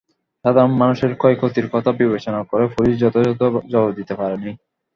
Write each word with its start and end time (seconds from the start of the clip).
সাধারণ 0.45 0.73
মানুষের 0.81 1.11
ক্ষয়ক্ষতির 1.15 1.67
কথা 1.73 1.91
বিবেচনা 1.99 2.41
করে 2.43 2.65
পুলিশ 2.73 2.95
যথাযথ 3.01 3.41
জবাব 3.71 3.89
দিতে 3.97 4.13
পারেনি। 4.15 4.51